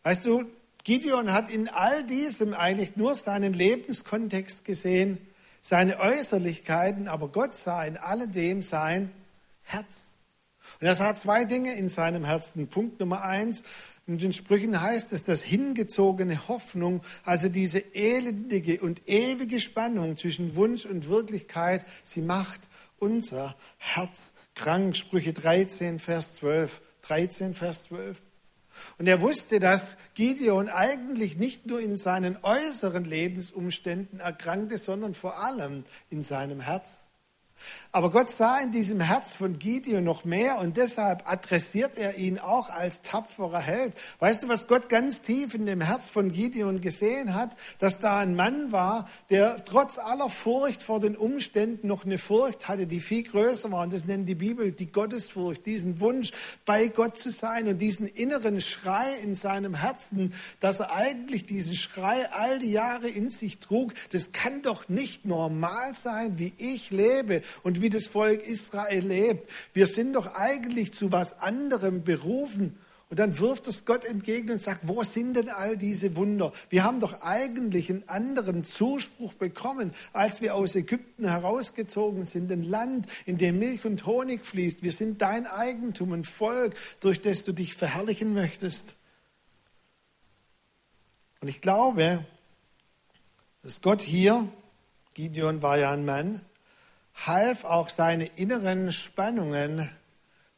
[0.03, 0.45] Weißt du,
[0.87, 5.17] Gideon hat in all diesem eigentlich nur seinen Lebenskontext gesehen
[5.59, 9.11] seine Äußerlichkeiten, aber Gott sah in alledem sein
[9.63, 10.11] Herz.
[10.79, 12.69] Und er sah zwei Dinge in seinem Herzen.
[12.69, 13.63] Punkt Nummer eins,
[14.05, 20.55] in den Sprüchen heißt es, dass hingezogene Hoffnung, also diese elendige und ewige Spannung zwischen
[20.55, 24.95] Wunsch und Wirklichkeit, sie macht unser Herz krank.
[24.95, 26.79] Sprüche 13, Vers 12.
[27.01, 28.21] 13, Vers 12.
[28.97, 35.39] Und er wusste, dass Gideon eigentlich nicht nur in seinen äußeren Lebensumständen erkrankte, sondern vor
[35.39, 37.06] allem in seinem Herz.
[37.91, 42.37] Aber Gott sah in diesem Herz von Gideon noch mehr und deshalb adressiert er ihn
[42.37, 43.95] auch als tapferer Held.
[44.19, 47.55] Weißt du, was Gott ganz tief in dem Herz von Gideon gesehen hat?
[47.79, 52.67] Dass da ein Mann war, der trotz aller Furcht vor den Umständen noch eine Furcht
[52.67, 53.83] hatte, die viel größer war.
[53.83, 56.31] Und das nennt die Bibel die Gottesfurcht, diesen Wunsch,
[56.65, 61.75] bei Gott zu sein und diesen inneren Schrei in seinem Herzen, dass er eigentlich diesen
[61.75, 63.93] Schrei all die Jahre in sich trug.
[64.11, 69.49] Das kann doch nicht normal sein, wie ich lebe und wie das Volk Israel lebt.
[69.73, 72.77] Wir sind doch eigentlich zu was anderem berufen.
[73.09, 76.51] Und dann wirft es Gott entgegen und sagt, wo sind denn all diese Wunder?
[76.69, 82.51] Wir haben doch eigentlich einen anderen Zuspruch bekommen, als wir aus Ägypten herausgezogen sind.
[82.51, 84.83] Ein Land, in dem Milch und Honig fließt.
[84.83, 88.97] Wir sind dein Eigentum, ein Volk, durch das du dich verherrlichen möchtest.
[91.39, 92.25] Und ich glaube,
[93.61, 94.45] dass Gott hier,
[95.13, 96.41] Gideon war ja ein Mann,
[97.25, 99.89] half auch seine inneren Spannungen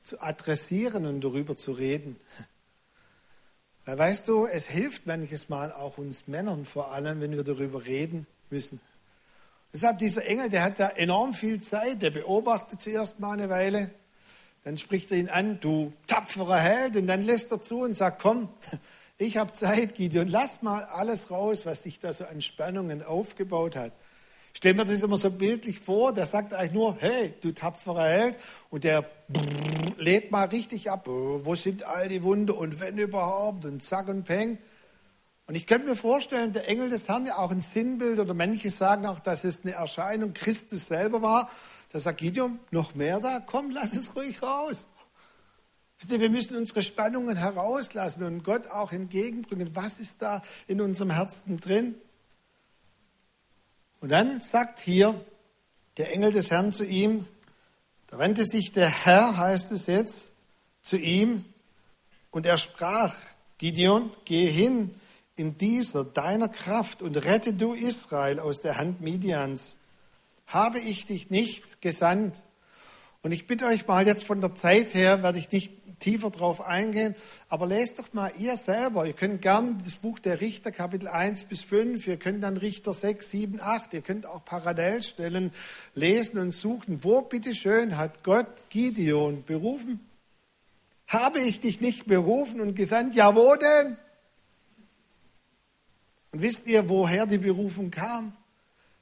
[0.01, 2.19] zu adressieren und darüber zu reden.
[3.85, 7.85] Weil weißt du, es hilft manches Mal auch uns Männern vor allem, wenn wir darüber
[7.85, 8.79] reden müssen.
[9.73, 13.91] Deshalb dieser Engel, der hat da enorm viel Zeit, der beobachtet zuerst mal eine Weile,
[14.63, 18.21] dann spricht er ihn an, du tapferer Held, und dann lässt er zu und sagt,
[18.21, 18.49] komm,
[19.17, 23.75] ich habe Zeit, Gideon, lass mal alles raus, was dich da so an Spannungen aufgebaut
[23.75, 23.91] hat.
[24.53, 28.37] Stell mir das immer so bildlich vor, der sagt eigentlich nur, hey, du tapferer Held,
[28.69, 29.05] und der
[29.97, 34.23] lädt mal richtig ab, wo sind all die Wunder und wenn überhaupt und zack und
[34.23, 34.57] peng.
[35.47, 38.69] Und ich könnte mir vorstellen, der Engel des Herrn ja auch ein Sinnbild oder manche
[38.69, 41.49] sagen auch, dass es eine Erscheinung Christus selber war.
[41.91, 44.87] Da sagt Gideon, noch mehr da, komm, lass es ruhig raus.
[46.07, 49.71] Wir müssen unsere Spannungen herauslassen und Gott auch entgegenbringen.
[49.73, 51.95] Was ist da in unserem Herzen drin?
[54.01, 55.19] Und dann sagt hier
[55.97, 57.27] der Engel des Herrn zu ihm,
[58.07, 60.31] da wandte sich der Herr, heißt es jetzt,
[60.81, 61.45] zu ihm
[62.31, 63.15] und er sprach,
[63.57, 64.95] Gideon, geh hin
[65.35, 69.75] in dieser deiner Kraft und rette du Israel aus der Hand Midians.
[70.47, 72.43] Habe ich dich nicht gesandt?
[73.21, 76.61] Und ich bitte euch mal jetzt von der Zeit her, werde ich nicht tiefer drauf
[76.61, 77.15] eingehen,
[77.49, 79.05] aber lest doch mal ihr selber.
[79.05, 82.93] Ihr könnt gern das Buch der Richter, Kapitel 1 bis 5, ihr könnt dann Richter
[82.93, 85.51] 6, 7, 8, ihr könnt auch Parallelstellen
[85.95, 87.03] lesen und suchen.
[87.03, 89.99] Wo bitteschön hat Gott Gideon berufen?
[91.07, 93.15] Habe ich dich nicht berufen und gesandt?
[93.15, 93.97] Ja, wo denn?
[96.31, 98.33] Und wisst ihr, woher die Berufung kam?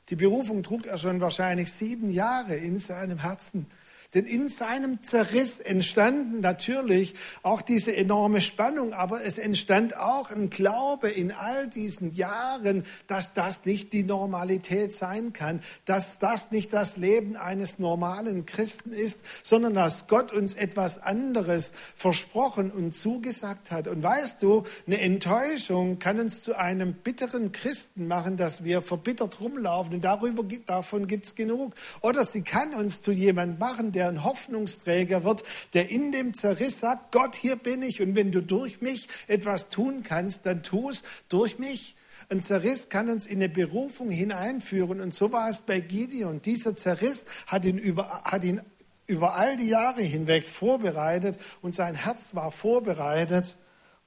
[0.09, 3.67] Die Berufung trug er schon wahrscheinlich sieben Jahre in seinem Herzen.
[4.13, 10.49] Denn in seinem Zerriss entstanden natürlich auch diese enorme Spannung, aber es entstand auch ein
[10.49, 16.71] Glaube in all diesen Jahren, dass das nicht die Normalität sein kann, dass das nicht
[16.71, 23.71] das Leben eines normalen Christen ist, sondern dass Gott uns etwas anderes versprochen und zugesagt
[23.71, 23.87] hat.
[23.87, 29.41] Und weißt du, eine Enttäuschung kann uns zu einem bitteren Christen machen, dass wir verbittert
[29.41, 31.73] rumlaufen und darüber, davon gibt es genug.
[32.01, 36.81] Oder sie kann uns zu jemand machen, der ein Hoffnungsträger wird, der in dem Zerriss
[36.81, 40.91] sagt, Gott, hier bin ich und wenn du durch mich etwas tun kannst, dann tu
[40.91, 41.95] es durch mich.
[42.29, 46.43] Ein Zerriss kann uns in eine Berufung hineinführen und so war es bei Gideon.
[46.43, 48.61] Dieser Zerriss hat ihn über, hat ihn
[49.07, 53.55] über all die Jahre hinweg vorbereitet und sein Herz war vorbereitet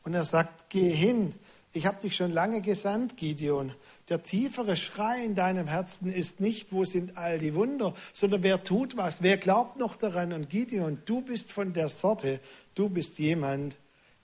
[0.04, 1.34] und er sagt, geh hin,
[1.72, 3.72] ich habe dich schon lange gesandt, Gideon.
[4.10, 8.64] Der tiefere Schrei in deinem Herzen ist nicht, wo sind all die Wunder, sondern wer
[8.64, 10.32] tut was, wer glaubt noch daran.
[10.32, 12.40] Und Gideon, du bist von der Sorte,
[12.74, 13.78] du bist jemand,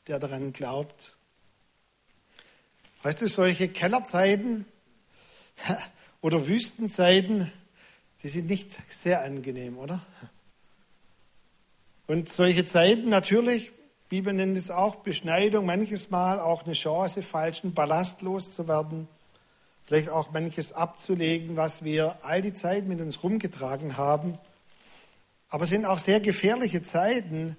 [0.09, 1.15] der daran glaubt.
[3.05, 4.65] Weißt du, solche Kellerzeiten
[6.21, 7.53] oder Wüstenzeiten,
[8.25, 10.05] die sind nicht sehr angenehm, oder?
[12.09, 13.71] Und solche Zeiten natürlich,
[14.09, 19.07] Bibel nennt es auch Beschneidung, manches Mal auch eine Chance, falschen Ballast loszuwerden
[19.87, 24.39] vielleicht auch manches abzulegen, was wir all die Zeit mit uns rumgetragen haben.
[25.49, 27.57] Aber es sind auch sehr gefährliche Zeiten,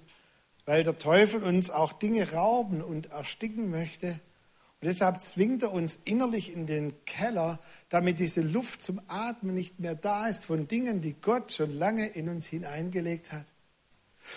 [0.66, 4.08] weil der Teufel uns auch Dinge rauben und ersticken möchte.
[4.08, 9.80] Und deshalb zwingt er uns innerlich in den Keller, damit diese Luft zum Atmen nicht
[9.80, 13.46] mehr da ist von Dingen, die Gott schon lange in uns hineingelegt hat.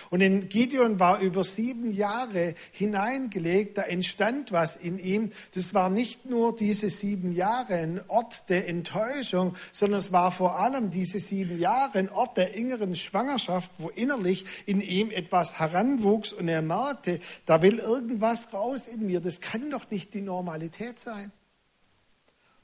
[0.10, 5.32] Und in Gideon war über sieben Jahre hineingelegt, da entstand was in ihm.
[5.54, 10.60] Das war nicht nur diese sieben Jahre ein Ort der Enttäuschung, sondern es war vor
[10.60, 16.34] allem diese sieben Jahre ein Ort der inneren Schwangerschaft, wo innerlich in ihm etwas heranwuchs
[16.34, 19.22] und er merkte, da will irgendwas raus in mir.
[19.22, 21.32] Das kann doch nicht die Normalität sein.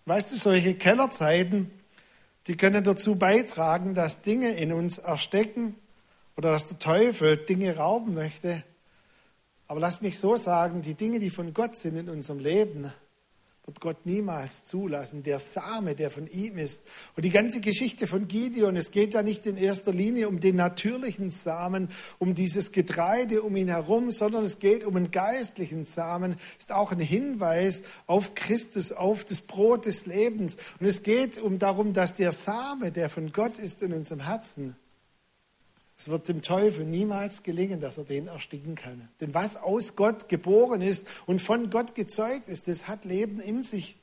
[0.05, 1.69] Weißt du, solche Kellerzeiten,
[2.47, 5.75] die können dazu beitragen, dass Dinge in uns erstecken,
[6.37, 8.63] oder dass der Teufel Dinge rauben möchte.
[9.67, 12.89] Aber lass mich so sagen, die Dinge, die von Gott sind in unserem Leben,
[13.65, 15.23] wird Gott niemals zulassen.
[15.23, 16.83] Der Same, der von ihm ist.
[17.17, 20.55] Und die ganze Geschichte von Gideon, es geht da nicht in erster Linie um den
[20.55, 26.37] natürlichen Samen, um dieses Getreide um ihn herum, sondern es geht um einen geistlichen Samen.
[26.57, 30.55] Ist auch ein Hinweis auf Christus, auf das Brot des Lebens.
[30.79, 34.77] Und es geht um darum, dass der Same, der von Gott ist in unserem Herzen,
[35.97, 39.09] es wird dem Teufel niemals gelingen, dass er den ersticken kann.
[39.19, 43.63] Denn was aus Gott geboren ist und von Gott gezeugt ist, das hat Leben in
[43.63, 43.95] sich.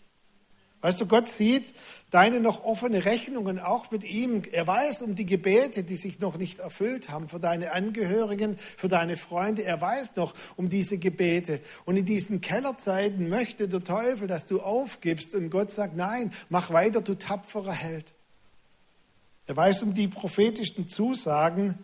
[0.81, 1.73] Weißt du, Gott sieht
[2.11, 4.43] deine noch offene Rechnungen auch mit ihm.
[4.53, 8.89] Er weiß um die Gebete, die sich noch nicht erfüllt haben für deine Angehörigen, für
[8.89, 9.63] deine Freunde.
[9.63, 11.61] Er weiß noch um diese Gebete.
[11.87, 15.35] Und in diesen Kellerzeiten möchte der Teufel, dass du aufgibst.
[15.35, 18.14] Und Gott sagt, nein, mach weiter, du tapferer Held.
[19.47, 21.79] Er weiß um die prophetischen Zusagen.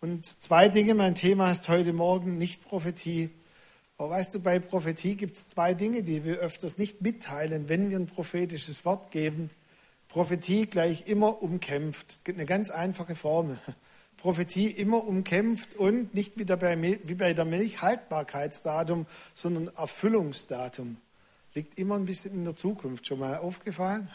[0.00, 3.30] Und zwei Dinge, mein Thema ist heute Morgen nicht Prophetie.
[3.98, 7.90] Aber weißt du, bei Prophetie gibt es zwei Dinge, die wir öfters nicht mitteilen, wenn
[7.90, 9.50] wir ein prophetisches Wort geben.
[10.08, 12.20] Prophetie gleich immer umkämpft.
[12.26, 13.58] Eine ganz einfache Formel.
[14.16, 20.96] Prophetie immer umkämpft und nicht wie bei der Milch Haltbarkeitsdatum, sondern Erfüllungsdatum.
[21.54, 23.06] Liegt immer ein bisschen in der Zukunft.
[23.06, 24.08] Schon mal aufgefallen?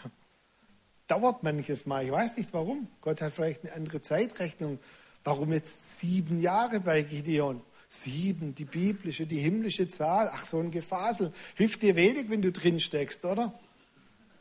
[1.14, 2.06] Dauert manches Mal.
[2.06, 2.88] Ich weiß nicht warum.
[3.00, 4.80] Gott hat vielleicht eine andere Zeitrechnung.
[5.24, 7.62] Warum jetzt sieben Jahre bei Gideon?
[7.88, 10.32] Sieben, die biblische, die himmlische Zahl.
[10.34, 11.32] Ach, so ein Gefasel.
[11.54, 13.54] Hilft dir wenig, wenn du drin steckst, oder?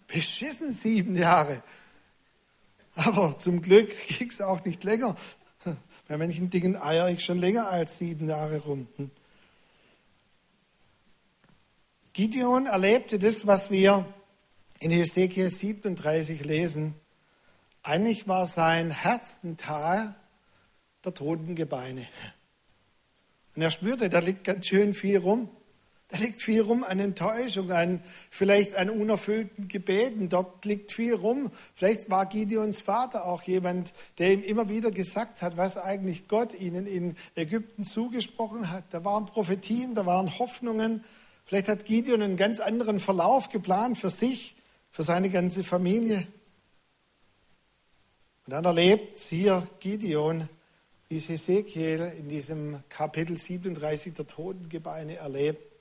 [0.07, 1.63] Beschissen sieben Jahre.
[2.95, 5.15] Aber zum Glück ging es auch nicht länger.
[6.09, 8.89] Bei manchen Dingen eier ich schon länger als sieben Jahre rum.
[8.97, 9.11] Hm.
[12.15, 14.07] Gideon erlebte das, was wir
[14.83, 16.95] in Hesekiel 37 lesen.
[17.85, 20.17] Eigentlich war sein Herz ein Tal
[21.05, 22.07] der toten Gebeine.
[23.55, 25.49] Und er spürte, da liegt ganz schön viel rum.
[26.09, 30.29] Da liegt viel rum an Enttäuschung, an vielleicht an unerfüllten Gebeten.
[30.29, 31.53] Dort liegt viel rum.
[31.75, 36.59] Vielleicht war Gideons Vater auch jemand, der ihm immer wieder gesagt hat, was eigentlich Gott
[36.59, 38.85] ihnen in Ägypten zugesprochen hat.
[38.91, 41.05] Da waren Prophetien, da waren Hoffnungen.
[41.45, 44.57] Vielleicht hat Gideon einen ganz anderen Verlauf geplant für sich,
[44.93, 46.27] für seine ganze Familie.
[48.47, 50.49] Und dann erlebt hier Gideon,
[51.09, 55.73] wie es Hesekiel in diesem Kapitel 37 der Totengebeine erlebt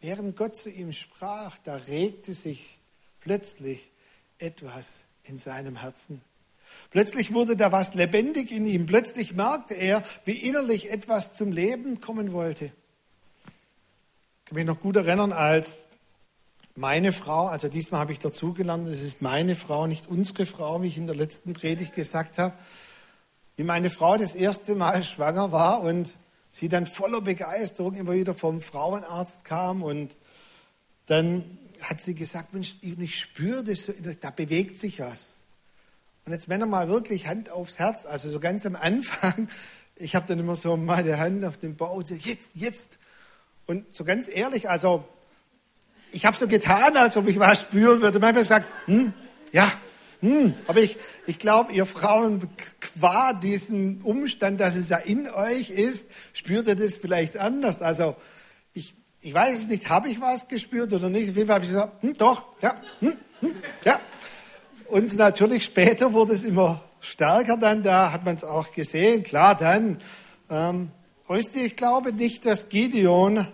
[0.00, 2.78] Während Gott zu ihm sprach, da regte sich
[3.20, 3.90] plötzlich
[4.38, 6.22] etwas in seinem Herzen.
[6.90, 8.86] Plötzlich wurde da was lebendig in ihm.
[8.86, 12.66] Plötzlich merkte er, wie innerlich etwas zum Leben kommen wollte.
[12.66, 15.87] Ich kann mich noch gut erinnern, als
[16.78, 20.86] meine Frau, also diesmal habe ich dazugelernt, es ist meine Frau, nicht unsere Frau, wie
[20.86, 22.54] ich in der letzten Predigt gesagt habe,
[23.56, 26.14] wie meine Frau das erste Mal schwanger war und
[26.52, 30.16] sie dann voller Begeisterung immer wieder vom Frauenarzt kam und
[31.06, 35.38] dann hat sie gesagt, Mensch, ich spüre das, da bewegt sich was.
[36.26, 39.48] Und jetzt Männer mal wirklich Hand aufs Herz, also so ganz am Anfang,
[39.96, 42.98] ich habe dann immer so meine Hand auf den Bauch, so jetzt, jetzt.
[43.66, 45.04] Und so ganz ehrlich, also
[46.12, 48.18] ich habe so getan, als ob ich was spüren würde.
[48.18, 49.12] Manchmal sagt, hm,
[49.52, 49.70] ja,
[50.20, 52.48] hm, aber ich, ich glaube, ihr Frauen,
[52.98, 57.82] qua diesem Umstand, dass es ja in euch ist, spürt ihr das vielleicht anders.
[57.82, 58.16] Also
[58.74, 61.30] ich, ich weiß es nicht, habe ich was gespürt oder nicht?
[61.30, 64.00] Auf jeden Fall habe ich gesagt, hm, doch, ja, hm, hm, ja.
[64.86, 69.22] Und natürlich später wurde es immer stärker dann, da hat man es auch gesehen.
[69.22, 70.00] Klar, dann,
[70.50, 70.90] ähm,
[71.54, 73.46] ich glaube nicht, dass Gideon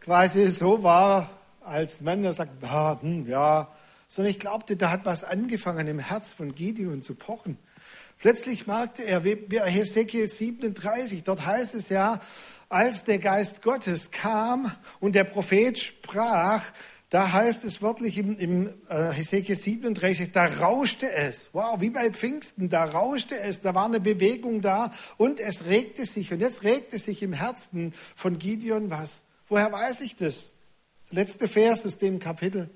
[0.00, 1.28] quasi so war,
[1.64, 3.68] als Mann, der sagt, ah, hm, ja,
[4.08, 7.58] sondern ich glaubte, da hat was angefangen im Herz von Gideon zu pochen.
[8.18, 12.20] Plötzlich merkte er, wie bei Hesekiel 37, dort heißt es ja,
[12.68, 16.62] als der Geist Gottes kam und der Prophet sprach,
[17.10, 21.50] da heißt es wörtlich im, im äh, Hesekiel 37, da rauschte es.
[21.52, 26.06] Wow, wie bei Pfingsten, da rauschte es, da war eine Bewegung da und es regte
[26.06, 26.32] sich.
[26.32, 29.20] Und jetzt regte sich im Herzen von Gideon was.
[29.48, 30.51] Woher weiß ich das?
[31.14, 32.70] Letzte Vers aus dem Kapitel.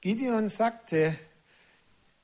[0.00, 1.16] Gideon sagte,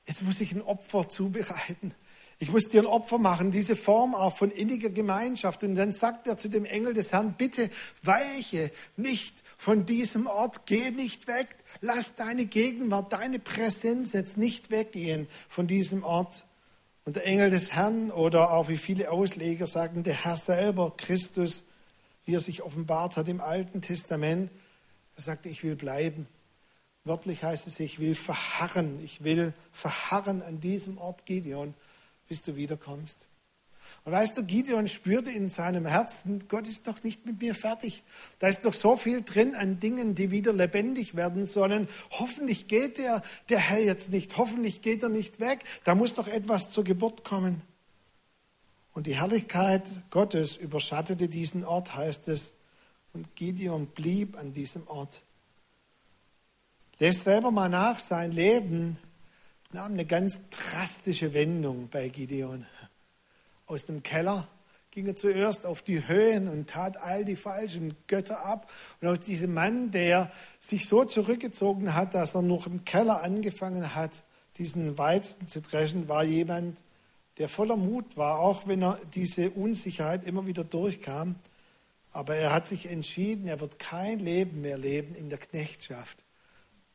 [0.05, 1.95] jetzt muss ich ein Opfer zubereiten.
[2.39, 5.63] Ich muss dir ein Opfer machen, diese Form auch von inniger Gemeinschaft.
[5.63, 7.69] Und dann sagt er zu dem Engel des Herrn, bitte
[8.03, 11.47] weiche nicht von diesem Ort, geh nicht weg,
[11.79, 16.43] lass deine Gegenwart, deine Präsenz jetzt nicht weggehen von diesem Ort.
[17.05, 21.63] Und der Engel des Herrn oder auch wie viele Ausleger sagen, der Herr selber, Christus,
[22.29, 24.51] wie er sich offenbart hat im Alten Testament,
[25.15, 26.27] er sagte, ich will bleiben.
[27.03, 31.73] Wörtlich heißt es, ich will verharren, ich will verharren an diesem Ort Gideon,
[32.27, 33.17] bis du wiederkommst.
[34.03, 38.03] Und weißt du, Gideon spürte in seinem Herzen, Gott ist doch nicht mit mir fertig.
[38.37, 41.87] Da ist doch so viel drin an Dingen, die wieder lebendig werden sollen.
[42.11, 44.37] Hoffentlich geht der, der Herr jetzt nicht.
[44.37, 45.63] Hoffentlich geht er nicht weg.
[45.83, 47.63] Da muss doch etwas zur Geburt kommen.
[48.99, 52.51] Und die Herrlichkeit Gottes überschattete diesen Ort, heißt es.
[53.13, 55.21] Und Gideon blieb an diesem Ort.
[56.97, 58.99] Lest selber mal nach, sein Leben
[59.71, 62.65] nahm eine ganz drastische Wendung bei Gideon.
[63.67, 64.49] Aus dem Keller
[64.91, 68.69] ging er zuerst auf die Höhen und tat all die falschen Götter ab.
[68.99, 73.95] Und aus diesem Mann, der sich so zurückgezogen hat, dass er noch im Keller angefangen
[73.95, 74.23] hat,
[74.57, 76.83] diesen Weizen zu dreschen, war jemand,
[77.39, 81.35] der voller Mut war, auch wenn er diese Unsicherheit immer wieder durchkam.
[82.11, 86.23] Aber er hat sich entschieden, er wird kein Leben mehr leben in der Knechtschaft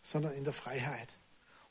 [0.04, 1.18] sondern in der Freiheit.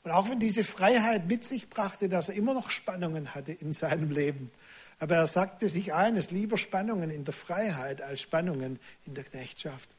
[0.02, 3.72] Und auch wenn diese Freiheit mit sich brachte, dass er immer noch Spannungen hatte in
[3.72, 4.50] seinem Leben.
[4.98, 9.96] Aber er sagte sich eines, lieber Spannungen in der Freiheit als Spannungen in der Knechtschaft.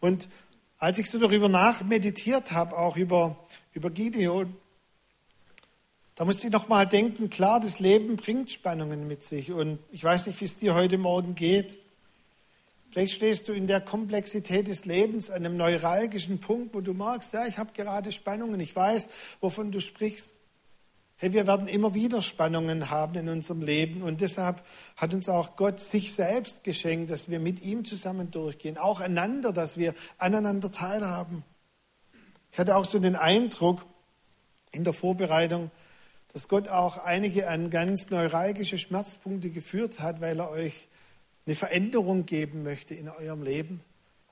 [0.00, 0.30] Und
[0.78, 3.44] als ich so darüber nachmeditiert habe, auch über,
[3.74, 4.56] über Gideon,
[6.18, 9.52] da musste ich nochmal denken, klar, das Leben bringt Spannungen mit sich.
[9.52, 11.78] Und ich weiß nicht, wie es dir heute Morgen geht.
[12.90, 17.34] Vielleicht stehst du in der Komplexität des Lebens an einem neuralgischen Punkt, wo du merkst,
[17.34, 19.10] ja, ich habe gerade Spannungen, ich weiß,
[19.40, 20.30] wovon du sprichst.
[21.18, 24.60] Hey, wir werden immer wieder Spannungen haben in unserem Leben und deshalb
[24.96, 29.52] hat uns auch Gott sich selbst geschenkt, dass wir mit ihm zusammen durchgehen, auch einander,
[29.52, 31.44] dass wir aneinander teilhaben.
[32.50, 33.86] Ich hatte auch so den Eindruck
[34.72, 35.70] in der Vorbereitung,
[36.32, 40.88] dass Gott auch einige an ganz neuralgische Schmerzpunkte geführt hat, weil er euch
[41.46, 43.80] eine Veränderung geben möchte in eurem Leben.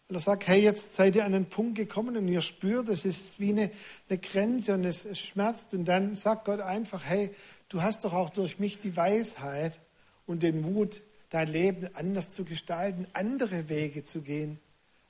[0.09, 3.05] Und er sagt, hey, jetzt seid ihr an einen Punkt gekommen und ihr spürt, es
[3.05, 3.71] ist wie eine,
[4.09, 5.75] eine Grenze und es, es schmerzt.
[5.75, 7.31] Und dann sagt Gott einfach, hey,
[7.71, 9.81] du hast doch auch durch mich die Weisheit
[10.27, 14.61] und den Mut, dein Leben anders zu gestalten, andere Wege zu gehen.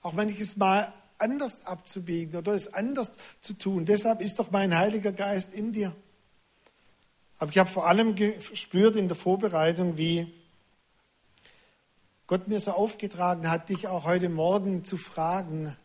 [0.01, 3.85] Auch manches Mal anders abzubiegen oder es anders zu tun.
[3.85, 5.95] Deshalb ist doch mein Heiliger Geist in dir.
[7.39, 10.33] Aber ich habe vor allem gespürt in der Vorbereitung, wie
[12.27, 15.77] Gott mir so aufgetragen hat, dich auch heute Morgen zu fragen,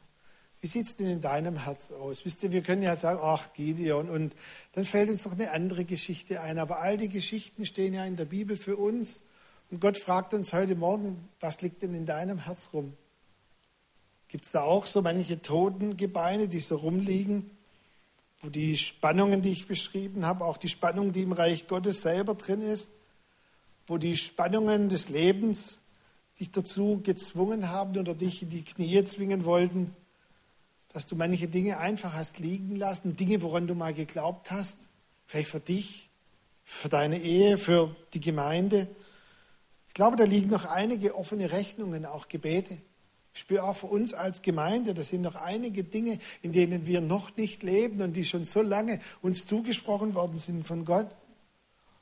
[0.61, 2.23] wie sieht es denn in deinem Herz aus?
[2.23, 4.35] Wisst ihr, wir können ja sagen, ach Gideon, und
[4.73, 6.59] dann fällt uns noch eine andere Geschichte ein.
[6.59, 9.23] Aber all die Geschichten stehen ja in der Bibel für uns.
[9.71, 12.93] Und Gott fragt uns heute Morgen, was liegt denn in deinem Herz rum?
[14.27, 17.49] Gibt es da auch so manche Totengebeine, die so rumliegen?
[18.41, 22.35] Wo die Spannungen, die ich beschrieben habe, auch die Spannung, die im Reich Gottes selber
[22.35, 22.91] drin ist,
[23.87, 25.77] wo die Spannungen des Lebens
[26.39, 29.95] dich dazu gezwungen haben oder dich in die Knie zwingen wollten,
[30.89, 34.89] dass du manche Dinge einfach hast liegen lassen, Dinge, woran du mal geglaubt hast,
[35.27, 36.09] vielleicht für dich,
[36.63, 38.87] für deine Ehe, für die Gemeinde.
[39.87, 42.77] Ich glaube, da liegen noch einige offene Rechnungen, auch Gebete.
[43.33, 46.99] Ich spüre auch für uns als Gemeinde, das sind noch einige Dinge, in denen wir
[46.99, 51.07] noch nicht leben und die schon so lange uns zugesprochen worden sind von Gott.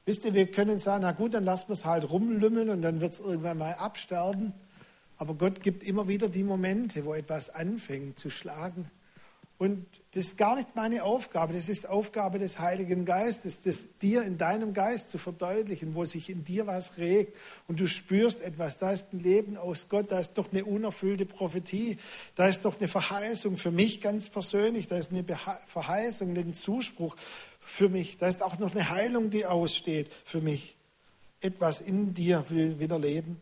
[0.05, 2.99] Wisst ihr, wir können sagen, na gut, dann lassen wir es halt rumlümmeln und dann
[2.99, 4.53] wird es irgendwann mal absterben.
[5.17, 8.89] Aber Gott gibt immer wieder die Momente, wo etwas anfängt zu schlagen.
[9.60, 14.24] Und das ist gar nicht meine Aufgabe, das ist Aufgabe des Heiligen Geistes, das dir
[14.24, 17.36] in deinem Geist zu verdeutlichen, wo sich in dir was regt
[17.68, 21.26] und du spürst etwas, da ist ein Leben aus Gott, da ist doch eine unerfüllte
[21.26, 21.97] Prophetie,
[22.36, 25.26] da ist doch eine Verheißung für mich ganz persönlich, da ist eine
[25.68, 27.18] Verheißung, ein Zuspruch
[27.60, 30.78] für mich, da ist auch noch eine Heilung, die aussteht für mich.
[31.41, 33.41] Etwas in dir will wieder leben.